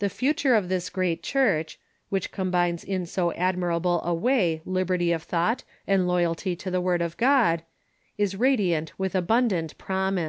[0.00, 1.78] The future of this great Church,
[2.08, 6.80] which com bines in so admirable a way liberty of thought and loyalty to the
[6.80, 7.62] Word of God,
[8.18, 10.22] is radiant with abundant promise.